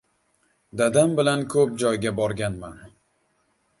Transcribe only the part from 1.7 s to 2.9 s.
joyga borganman.